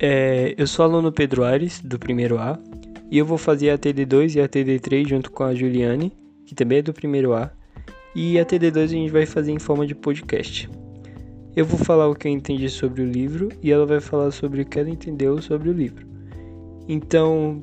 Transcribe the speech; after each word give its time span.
É, 0.00 0.54
eu 0.56 0.64
sou 0.68 0.84
aluno 0.84 1.10
Pedro 1.10 1.42
Aires, 1.42 1.80
do 1.80 1.98
primeiro 1.98 2.38
A, 2.38 2.56
e 3.10 3.18
eu 3.18 3.26
vou 3.26 3.36
fazer 3.36 3.70
a 3.70 3.78
TD2 3.78 4.36
e 4.36 4.40
a 4.40 4.48
TD3 4.48 5.08
junto 5.08 5.28
com 5.32 5.42
a 5.42 5.52
Juliane, 5.52 6.12
que 6.46 6.54
também 6.54 6.78
é 6.78 6.82
do 6.82 6.92
primeiro 6.92 7.34
A, 7.34 7.50
e 8.14 8.38
a 8.38 8.44
TD2 8.44 8.84
a 8.84 8.86
gente 8.86 9.10
vai 9.10 9.26
fazer 9.26 9.50
em 9.50 9.58
forma 9.58 9.84
de 9.84 9.96
podcast. 9.96 10.70
Eu 11.56 11.66
vou 11.66 11.78
falar 11.80 12.06
o 12.06 12.14
que 12.14 12.28
eu 12.28 12.32
entendi 12.32 12.68
sobre 12.68 13.02
o 13.02 13.04
livro 13.04 13.48
e 13.60 13.72
ela 13.72 13.84
vai 13.84 13.98
falar 13.98 14.30
sobre 14.30 14.62
o 14.62 14.64
que 14.64 14.78
ela 14.78 14.88
entendeu 14.88 15.42
sobre 15.42 15.68
o 15.68 15.72
livro. 15.72 16.06
Então, 16.86 17.60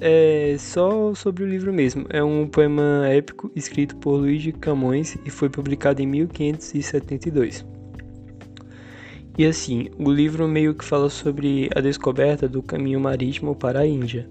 é 0.00 0.56
só 0.58 1.14
sobre 1.14 1.44
o 1.44 1.46
livro 1.46 1.74
mesmo. 1.74 2.06
É 2.08 2.24
um 2.24 2.48
poema 2.48 3.06
épico 3.08 3.50
escrito 3.54 3.96
por 3.96 4.16
Luiz 4.16 4.42
de 4.42 4.52
Camões 4.52 5.18
e 5.26 5.30
foi 5.30 5.50
publicado 5.50 6.00
em 6.00 6.06
1572. 6.06 7.75
E 9.38 9.44
assim, 9.44 9.90
o 9.98 10.10
livro 10.10 10.48
meio 10.48 10.74
que 10.74 10.84
fala 10.84 11.10
sobre 11.10 11.68
a 11.76 11.80
descoberta 11.80 12.48
do 12.48 12.62
caminho 12.62 12.98
marítimo 12.98 13.54
para 13.54 13.80
a 13.80 13.86
Índia. 13.86 14.26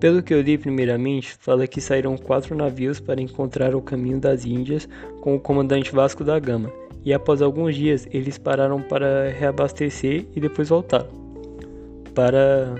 Pelo 0.00 0.20
que 0.20 0.34
eu 0.34 0.40
li 0.40 0.58
primeiramente, 0.58 1.32
fala 1.38 1.66
que 1.66 1.80
saíram 1.80 2.16
quatro 2.16 2.54
navios 2.56 2.98
para 2.98 3.22
encontrar 3.22 3.74
o 3.74 3.80
caminho 3.80 4.18
das 4.18 4.44
Índias 4.44 4.88
com 5.20 5.36
o 5.36 5.40
comandante 5.40 5.92
Vasco 5.92 6.24
da 6.24 6.38
Gama, 6.40 6.72
e 7.04 7.14
após 7.14 7.40
alguns 7.40 7.76
dias 7.76 8.08
eles 8.10 8.36
pararam 8.36 8.82
para 8.82 9.30
reabastecer 9.30 10.26
e 10.34 10.40
depois 10.40 10.68
voltaram 10.68 11.08
para 12.16 12.74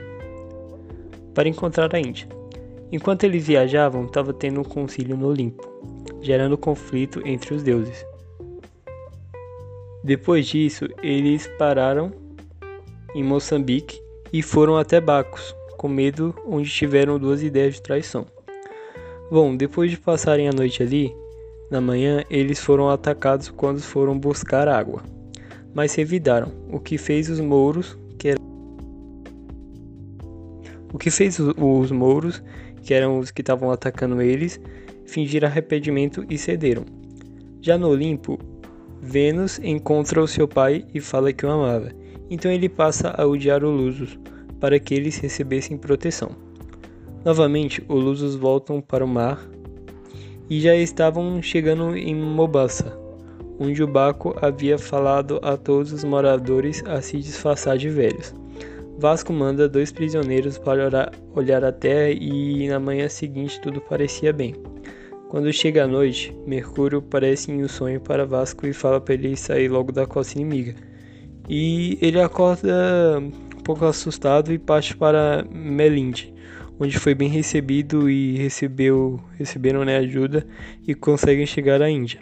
para 1.33 1.48
encontrar 1.48 1.94
a 1.94 2.00
Índia. 2.00 2.27
Enquanto 2.91 3.24
eles 3.24 3.47
viajavam, 3.47 4.06
estava 4.06 4.33
tendo 4.33 4.60
um 4.60 4.64
concílio 4.64 5.16
no 5.16 5.28
Olimpo, 5.28 5.69
gerando 6.22 6.56
conflito 6.56 7.20
entre 7.24 7.55
os 7.55 7.62
deuses. 7.62 8.05
Depois 10.06 10.46
disso, 10.46 10.87
eles 11.02 11.48
pararam 11.59 12.12
em 13.12 13.25
Moçambique 13.25 14.00
e 14.33 14.41
foram 14.41 14.77
até 14.77 15.00
Bacos, 15.00 15.53
com 15.77 15.89
medo, 15.89 16.33
onde 16.47 16.70
tiveram 16.70 17.19
duas 17.19 17.42
ideias 17.42 17.75
de 17.75 17.83
traição. 17.83 18.25
Bom, 19.33 19.56
depois 19.56 19.91
de 19.91 19.98
passarem 19.98 20.48
a 20.48 20.53
noite 20.53 20.81
ali, 20.81 21.12
na 21.72 21.81
manhã 21.81 22.22
eles 22.31 22.61
foram 22.61 22.89
atacados 22.89 23.48
quando 23.48 23.81
foram 23.81 24.16
buscar 24.16 24.69
água, 24.69 25.03
mas 25.75 25.92
revidaram, 25.97 26.53
o 26.70 26.78
que 26.78 26.97
fez 26.97 27.28
os 27.28 27.41
mouros, 27.41 27.98
que 28.16 28.28
eram 28.28 28.44
o 30.92 30.98
que 30.98 31.11
fez 31.11 31.41
os 31.41 31.91
mouros, 31.91 32.41
que 32.81 32.94
eram 32.94 33.19
os 33.19 33.33
que 33.33 33.42
estavam 33.42 33.72
atacando 33.72 34.22
eles, 34.22 34.61
fingir 35.05 35.44
arrependimento 35.44 36.25
e 36.31 36.38
cederam. 36.38 36.84
Já 37.61 37.77
no 37.77 37.88
Olimpo, 37.88 38.38
Vênus 39.00 39.58
encontra 39.62 40.22
o 40.22 40.28
seu 40.28 40.48
pai 40.48 40.84
e 40.94 41.00
fala 41.00 41.33
que 41.33 41.44
o 41.44 41.50
amava. 41.50 41.91
Então 42.30 42.50
ele 42.50 42.69
passa 42.69 43.14
a 43.16 43.27
odiar 43.27 43.62
o 43.62 43.70
Lusos 43.70 44.19
para 44.61 44.78
que 44.78 44.94
eles 44.94 45.19
recebessem 45.19 45.77
proteção. 45.77 46.30
Novamente, 47.25 47.83
os 47.88 48.03
Lusos 48.03 48.34
voltam 48.34 48.80
para 48.80 49.05
o 49.05 49.08
mar 49.08 49.47
e 50.48 50.61
já 50.61 50.75
estavam 50.75 51.42
chegando 51.42 51.97
em 51.97 52.14
Mombasa, 52.14 52.97
onde 53.58 53.83
o 53.83 53.86
Baco 53.86 54.34
havia 54.41 54.78
falado 54.78 55.41
a 55.42 55.56
todos 55.56 55.92
os 55.92 56.05
moradores 56.05 56.83
a 56.86 57.00
se 57.00 57.19
disfarçar 57.19 57.77
de 57.77 57.88
velhos. 57.88 58.34
Vasco 58.98 59.33
manda 59.33 59.69
dois 59.69 59.92
prisioneiros 59.92 60.56
para 60.56 61.12
olhar 61.34 61.64
a 61.64 61.72
terra 61.72 62.10
e 62.10 62.66
na 62.69 62.81
manhã 62.81 63.08
seguinte 63.08 63.60
tudo 63.60 63.81
parecia 63.81 64.33
bem. 64.33 64.55
Quando 65.28 65.52
chega 65.52 65.82
a 65.82 65.88
noite, 65.88 66.32
Mercúrio 66.46 66.98
aparece 66.98 67.50
em 67.50 67.64
um 67.64 67.69
sonho 67.69 68.00
para 68.00 68.24
Vasco 68.24 68.64
e 68.64 68.72
fala 68.72 69.00
para 69.00 69.14
ele 69.14 69.36
sair 69.36 69.69
logo 69.69 69.91
da 69.91 70.06
costa 70.06 70.38
inimiga. 70.38 70.74
E 71.48 71.98
ele 72.00 72.20
acorda 72.20 73.19
um 73.20 73.62
pouco 73.62 73.84
assustado 73.84 74.52
e 74.52 74.58
parte 74.58 74.97
para 74.97 75.44
Melinde, 75.50 76.32
onde 76.78 76.97
foi 76.97 77.12
bem 77.12 77.28
recebido 77.28 78.09
e 78.09 78.36
recebeu, 78.36 79.20
receberam 79.36 79.84
né, 79.84 79.97
ajuda 79.97 80.47
e 80.86 80.94
conseguem 80.94 81.44
chegar 81.44 81.82
à 81.82 81.91
Índia. 81.91 82.20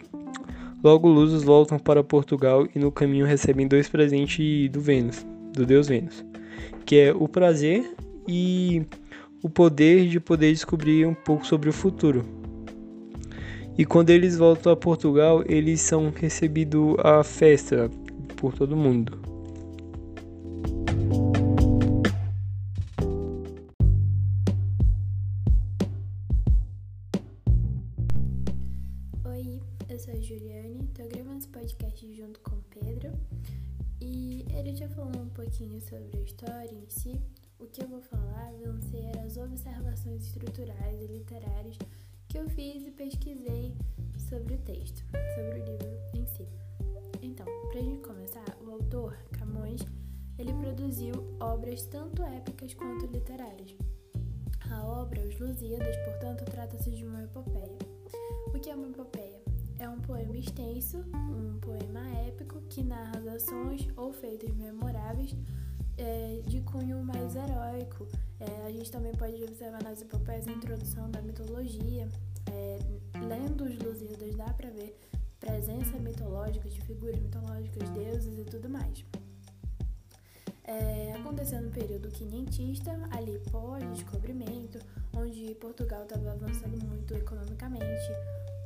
Logo, 0.83 1.07
Luzos 1.07 1.43
voltam 1.43 1.77
para 1.77 2.03
Portugal 2.03 2.67
e 2.73 2.79
no 2.79 2.91
caminho 2.91 3.25
recebem 3.25 3.67
dois 3.67 3.87
presentes 3.87 4.69
do 4.71 4.81
Vênus, 4.81 5.25
do 5.53 5.63
deus 5.63 5.87
Vênus, 5.87 6.25
que 6.85 6.95
é 6.97 7.13
o 7.13 7.27
prazer 7.27 7.87
e 8.27 8.81
o 9.43 9.49
poder 9.49 10.07
de 10.07 10.19
poder 10.19 10.51
descobrir 10.51 11.05
um 11.05 11.13
pouco 11.13 11.45
sobre 11.45 11.69
o 11.69 11.73
futuro. 11.73 12.44
E 13.77 13.85
quando 13.85 14.09
eles 14.09 14.37
voltam 14.37 14.71
a 14.71 14.75
Portugal, 14.77 15.43
eles 15.45 15.81
são 15.81 16.09
recebidos 16.09 16.95
à 16.99 17.21
festa 17.25 17.89
por 18.37 18.53
todo 18.53 18.73
mundo. 18.73 19.19
Oi, 29.25 29.59
eu 29.89 29.99
sou 29.99 30.13
a 30.13 30.21
Juliane, 30.21 30.87
tô 30.93 31.05
gravando 31.09 31.39
esse 31.39 31.49
podcast 31.49 32.15
junto 32.15 32.39
com 32.39 32.55
o 32.55 32.63
Pedro 32.69 33.11
e 33.99 34.45
ele 34.57 34.73
já 34.73 34.87
falou 34.87 35.21
um 35.21 35.27
pouquinho 35.27 35.81
sobre 35.81 36.17
a 36.17 36.21
história 36.21 36.73
em 36.73 36.87
si. 36.87 37.19
O 37.59 37.65
que 37.65 37.83
eu 37.83 37.89
vou 37.89 38.01
falar 38.01 38.53
vão 38.63 38.79
ser 38.79 39.19
as 39.19 39.35
observações 39.35 40.27
estruturais 40.27 41.01
e 41.01 41.07
literárias 41.07 41.77
que 42.35 42.39
eu 42.39 42.49
fiz 42.49 42.85
e 42.85 42.91
pesquisei 42.91 43.73
sobre 44.17 44.55
o 44.55 44.57
texto, 44.57 45.01
sobre 45.35 45.61
o 45.61 45.65
livro 45.65 45.97
em 46.13 46.25
si. 46.25 46.45
Então, 47.21 47.45
para 47.69 47.79
a 47.79 47.81
gente 47.81 48.01
começar, 48.01 48.57
o 48.61 48.71
autor, 48.71 49.17
Camões, 49.31 49.79
ele 50.37 50.51
produziu 50.55 51.13
obras 51.39 51.85
tanto 51.85 52.21
épicas 52.23 52.73
quanto 52.73 53.05
literárias. 53.05 53.73
A 54.69 54.85
obra 54.85 55.21
Os 55.21 55.39
Lusíadas, 55.39 55.95
portanto, 56.03 56.43
trata-se 56.43 56.91
de 56.91 57.05
uma 57.05 57.23
epopeia. 57.23 57.77
O 58.53 58.59
que 58.59 58.69
é 58.69 58.75
uma 58.75 58.89
epopeia? 58.89 59.41
É 59.79 59.87
um 59.87 60.01
poema 60.01 60.35
extenso, 60.35 61.05
um 61.13 61.57
poema 61.61 62.05
épico 62.27 62.59
que 62.69 62.83
narra 62.83 63.31
ações 63.33 63.87
ou 63.95 64.11
feitos 64.11 64.53
memoráveis 64.55 65.33
é, 65.97 66.41
de 66.45 66.61
cunho 66.61 67.03
mais 67.03 67.35
heróico, 67.35 68.07
é, 68.39 68.67
a 68.67 68.71
gente 68.71 68.91
também 68.91 69.13
pode 69.13 69.43
observar 69.43 69.81
nas 69.83 70.01
epopeias 70.01 70.47
a 70.47 70.51
introdução 70.51 71.09
da 71.09 71.21
mitologia. 71.21 72.09
É, 72.51 72.79
lendo 73.27 73.63
os 73.63 73.77
Lusíadas 73.79 74.35
dá 74.35 74.53
para 74.53 74.69
ver 74.69 74.99
presença 75.39 75.97
mitológica 75.99 76.69
de 76.69 76.81
figuras 76.81 77.19
mitológicas, 77.19 77.89
deuses 77.89 78.37
e 78.37 78.43
tudo 78.43 78.69
mais. 78.69 79.05
É, 80.63 81.13
aconteceu 81.13 81.61
no 81.61 81.69
período 81.69 82.09
quinhentista, 82.09 82.91
ali 83.11 83.37
pós-descobrimento, 83.51 84.79
onde 85.15 85.53
Portugal 85.55 86.03
estava 86.03 86.31
avançando 86.31 86.83
muito 86.83 87.13
economicamente, 87.13 88.11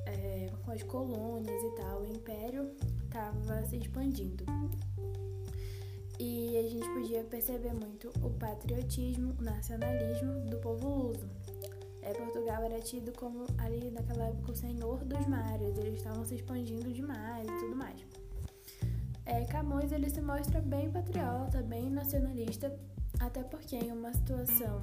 é, 0.06 0.50
com 0.63 0.72
as 0.72 0.81
colônias 0.84 1.61
e 1.61 1.75
tal, 1.75 2.01
o 2.01 2.06
império 2.06 2.72
estava 3.03 3.66
se 3.66 3.75
expandindo. 3.75 4.46
E 6.19 6.57
a 6.57 6.68
gente 6.68 6.88
podia 6.90 7.24
perceber 7.24 7.74
muito 7.74 8.09
o 8.22 8.30
patriotismo, 8.31 9.34
o 9.40 9.41
nacionalismo 9.41 10.41
do 10.50 10.57
povo 10.57 10.90
luso. 10.90 11.30
É, 12.02 12.13
Portugal 12.13 12.63
era 12.63 12.80
tido 12.81 13.12
como 13.13 13.46
ali 13.57 13.90
naquela 13.90 14.25
época 14.25 14.52
o 14.52 14.56
senhor 14.56 15.06
dos 15.06 15.25
mares, 15.28 15.78
eles 15.78 15.96
estavam 15.96 16.25
se 16.25 16.35
expandindo 16.35 16.91
demais 16.91 17.47
e 17.47 17.59
tudo 17.59 17.75
mais. 17.75 18.06
É, 19.25 19.46
Camões 19.46 19.91
ele 19.91 20.09
se 20.09 20.22
mostra 20.22 20.59
bem 20.59 20.91
patriota, 20.91 21.62
bem 21.62 21.90
nacionalista, 21.90 22.78
até 23.19 23.44
porque 23.44 23.75
em 23.75 23.91
uma 23.91 24.12
situação 24.13 24.81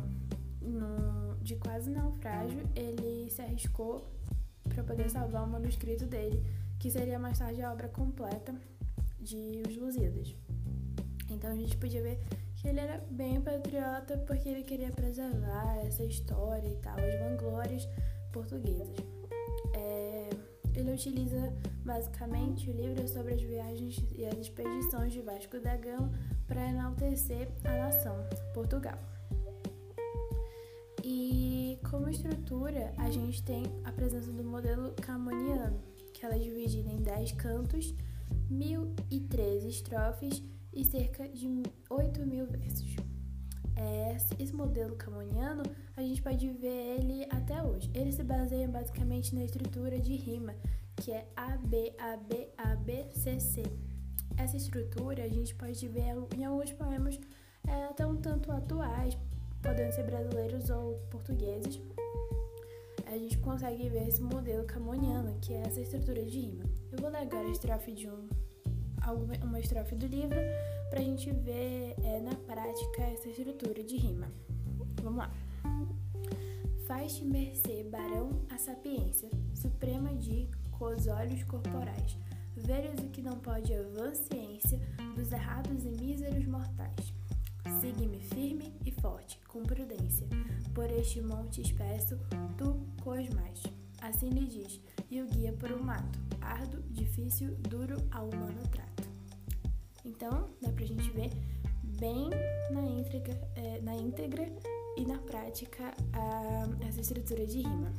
no, 0.62 1.36
de 1.42 1.56
quase 1.56 1.90
naufrágio 1.90 2.60
ele 2.74 3.28
se 3.30 3.42
arriscou 3.42 4.06
para 4.68 4.82
poder 4.84 5.10
salvar 5.10 5.44
o 5.44 5.48
manuscrito 5.48 6.06
dele, 6.06 6.42
que 6.78 6.90
seria 6.90 7.18
mais 7.18 7.38
tarde 7.38 7.60
a 7.62 7.72
obra 7.72 7.88
completa 7.88 8.54
de 9.20 9.62
Os 9.68 9.76
Lusíadas. 9.76 10.34
Então 11.36 11.50
a 11.50 11.54
gente 11.54 11.76
podia 11.76 12.02
ver 12.02 12.18
que 12.56 12.66
ele 12.66 12.80
era 12.80 12.98
bem 13.10 13.40
patriota 13.40 14.16
porque 14.26 14.48
ele 14.48 14.62
queria 14.62 14.90
preservar 14.90 15.76
essa 15.86 16.02
história 16.02 16.66
e 16.66 16.76
tal, 16.76 16.96
as 16.98 17.20
vanglórias 17.20 17.86
portuguesas. 18.32 18.96
É, 19.74 20.30
ele 20.74 20.92
utiliza 20.92 21.52
basicamente 21.84 22.70
o 22.70 22.72
livro 22.72 23.06
sobre 23.06 23.34
as 23.34 23.42
viagens 23.42 24.02
e 24.16 24.24
as 24.24 24.38
expedições 24.38 25.12
de 25.12 25.20
Vasco 25.20 25.60
da 25.60 25.76
Gama 25.76 26.10
para 26.48 26.68
enaltecer 26.68 27.48
a 27.64 27.70
nação, 27.70 28.16
Portugal. 28.54 28.98
E 31.04 31.78
como 31.88 32.08
estrutura, 32.08 32.94
a 32.96 33.10
gente 33.10 33.42
tem 33.42 33.62
a 33.84 33.92
presença 33.92 34.32
do 34.32 34.42
modelo 34.42 34.92
camoniano, 35.02 35.78
que 36.14 36.24
ela 36.24 36.34
é 36.34 36.38
dividida 36.38 36.88
em 36.88 37.02
10 37.02 37.32
cantos, 37.32 37.94
1013 38.50 39.68
estrofes 39.68 40.42
e 40.76 40.84
cerca 40.84 41.26
de 41.26 41.62
8 41.88 42.26
mil 42.26 42.46
versos. 42.46 42.94
É, 43.74 44.16
esse 44.38 44.54
modelo 44.54 44.94
camoniano, 44.96 45.62
a 45.96 46.02
gente 46.02 46.22
pode 46.22 46.48
ver 46.50 46.98
ele 46.98 47.26
até 47.30 47.62
hoje. 47.62 47.90
Ele 47.94 48.12
se 48.12 48.22
baseia 48.22 48.68
basicamente 48.68 49.34
na 49.34 49.44
estrutura 49.44 49.98
de 49.98 50.14
rima, 50.14 50.54
que 50.96 51.12
é 51.12 51.26
AB, 51.34 51.94
AB, 51.98 52.48
AB, 52.58 53.06
CC. 53.12 53.62
Essa 54.36 54.56
estrutura 54.56 55.24
a 55.24 55.28
gente 55.28 55.54
pode 55.54 55.88
ver 55.88 56.14
em 56.36 56.44
alguns 56.44 56.72
poemas 56.72 57.18
é, 57.66 57.84
até 57.84 58.06
um 58.06 58.16
tanto 58.16 58.52
atuais, 58.52 59.16
podendo 59.62 59.92
ser 59.92 60.04
brasileiros 60.04 60.68
ou 60.68 60.96
portugueses. 61.10 61.80
A 63.06 63.16
gente 63.16 63.38
consegue 63.38 63.88
ver 63.88 64.08
esse 64.08 64.20
modelo 64.20 64.64
camoniano, 64.64 65.38
que 65.40 65.54
é 65.54 65.62
essa 65.62 65.80
estrutura 65.80 66.22
de 66.22 66.40
rima. 66.40 66.64
Eu 66.92 66.98
vou 66.98 67.08
ler 67.08 67.18
agora 67.18 67.46
a 67.46 67.50
estrofe 67.50 67.92
de 67.92 68.08
um, 68.08 68.28
uma 69.12 69.60
estrofe 69.60 69.94
do 69.94 70.06
livro 70.06 70.38
para 70.90 71.00
a 71.00 71.02
gente 71.02 71.30
ver 71.30 71.94
é, 72.02 72.20
na 72.20 72.34
prática 72.34 73.02
essa 73.02 73.28
estrutura 73.28 73.82
de 73.82 73.96
rima. 73.96 74.30
Vamos 75.02 75.18
lá. 75.18 75.30
Faz-te 76.86 77.24
mercê, 77.24 77.84
barão, 77.84 78.30
a 78.48 78.58
sapiência 78.58 79.28
suprema 79.54 80.14
de 80.14 80.48
cos 80.70 81.06
olhos 81.06 81.42
corporais, 81.44 82.16
velhos 82.56 83.00
o 83.00 83.08
que 83.08 83.22
não 83.22 83.38
pode 83.38 83.72
a 83.72 84.14
ciência 84.14 84.78
dos 85.16 85.32
errados 85.32 85.84
e 85.84 85.88
míseros 85.88 86.46
mortais. 86.46 87.12
Sigue-me 87.80 88.20
firme 88.20 88.72
e 88.84 88.92
forte, 88.92 89.40
com 89.48 89.62
prudência, 89.62 90.26
por 90.74 90.90
este 90.90 91.20
monte 91.20 91.60
espesso, 91.60 92.18
tu 92.56 92.86
cosmais. 93.02 93.62
Assim 94.06 94.28
lhe 94.28 94.46
diz, 94.46 94.80
e 95.10 95.20
o 95.20 95.26
guia 95.26 95.52
por 95.52 95.72
um 95.72 95.82
mato, 95.82 96.16
árduo, 96.40 96.80
difícil, 96.90 97.56
duro 97.56 97.96
ao 98.12 98.28
humano 98.28 98.62
trato. 98.70 99.02
Então, 100.04 100.48
dá 100.62 100.70
pra 100.70 100.86
gente 100.86 101.10
ver 101.10 101.30
bem 101.98 102.30
na 102.70 102.82
íntegra, 102.82 103.34
é, 103.56 103.80
na 103.80 103.96
íntegra 103.96 104.48
e 104.96 105.04
na 105.04 105.18
prática 105.18 105.92
a, 106.12 106.86
essa 106.86 107.00
estrutura 107.00 107.44
de 107.48 107.62
rima. 107.62 107.92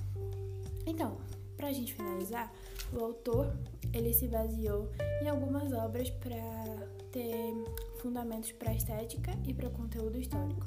Então, 0.86 1.18
para 1.58 1.68
a 1.68 1.74
gente 1.74 1.94
finalizar, 1.94 2.54
o 2.94 3.04
autor 3.04 3.54
ele 3.92 4.14
se 4.14 4.30
baseou 4.30 4.90
em 5.22 5.28
algumas 5.28 5.74
obras 5.74 6.10
para 6.10 6.88
ter 7.12 7.54
fundamentos 7.98 8.52
para 8.52 8.74
estética 8.74 9.32
e 9.46 9.54
para 9.54 9.70
conteúdo 9.70 10.18
histórico. 10.18 10.66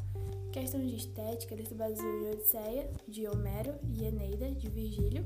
Questão 0.52 0.84
de 0.84 0.96
estética, 0.96 1.54
ele 1.54 1.64
se 1.64 1.74
baseou 1.74 2.22
em 2.22 2.30
Odisseia, 2.32 2.90
de 3.06 3.28
Homero, 3.28 3.74
e 3.88 4.04
Eneida, 4.04 4.50
de 4.50 4.68
Virgílio. 4.68 5.24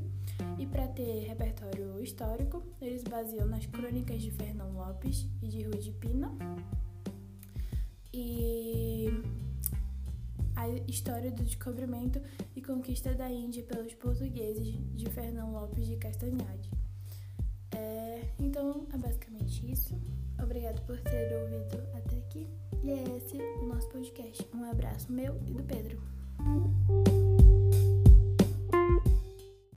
E 0.59 0.67
para 0.67 0.87
ter 0.89 1.27
repertório 1.27 2.03
histórico, 2.03 2.63
ele 2.81 2.99
se 2.99 3.05
baseou 3.05 3.47
nas 3.47 3.65
crônicas 3.67 4.21
de 4.21 4.31
Fernão 4.31 4.73
Lopes 4.73 5.27
e 5.43 5.49
de 5.49 5.63
Rui 5.63 5.79
de 5.79 5.93
Pina. 5.93 6.31
E 8.13 9.09
a 10.57 10.69
história 10.89 11.31
do 11.31 11.43
descobrimento 11.43 12.21
e 12.55 12.61
conquista 12.61 13.15
da 13.15 13.31
Índia 13.31 13.63
pelos 13.63 13.95
portugueses 13.95 14.75
de 14.95 15.07
Fernão 15.11 15.53
Lopes 15.53 15.87
de 15.87 15.97
Castanhade. 15.97 16.71
É, 17.75 18.29
então, 18.39 18.87
é 18.93 18.99
basicamente 18.99 19.24
isso. 19.63 19.95
Obrigado 20.43 20.81
por 20.87 20.99
ter 21.01 21.33
ouvido 21.37 21.83
até 21.95 22.17
aqui. 22.17 22.49
E 22.83 22.91
é 22.91 23.17
esse 23.17 23.37
o 23.37 23.67
nosso 23.67 23.89
podcast. 23.89 24.47
Um 24.55 24.65
abraço 24.65 25.11
meu 25.13 25.41
e 25.47 25.55
do 25.55 25.63
Pedro. 25.63 26.14